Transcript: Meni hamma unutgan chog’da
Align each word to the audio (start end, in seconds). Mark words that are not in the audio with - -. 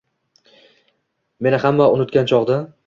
Meni 1.49 1.63
hamma 1.67 1.93
unutgan 1.99 2.35
chog’da 2.35 2.61